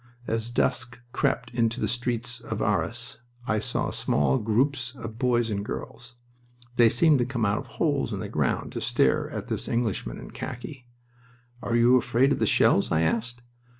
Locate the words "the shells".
12.39-12.91